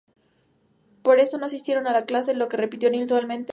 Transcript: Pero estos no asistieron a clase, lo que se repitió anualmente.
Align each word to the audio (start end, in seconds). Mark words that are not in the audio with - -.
Pero 1.03 1.21
estos 1.21 1.39
no 1.39 1.45
asistieron 1.45 1.85
a 1.85 2.01
clase, 2.05 2.33
lo 2.33 2.47
que 2.47 2.57
se 2.57 2.61
repitió 2.63 2.89
anualmente. 2.89 3.49